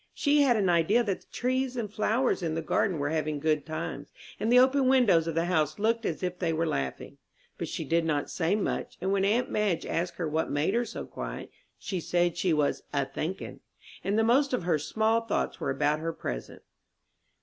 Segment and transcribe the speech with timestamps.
[0.15, 3.37] She had an idea that the trees and the flowers in the garden were having
[3.39, 7.19] good times, and the open windows of the house looked as if they were laughing.
[7.59, 10.85] But she did not say much, and when aunt Madge asked her what made her
[10.85, 13.59] so quiet, she said she was "a thinkin'."
[14.03, 16.63] And the most of her small thoughts were about her present.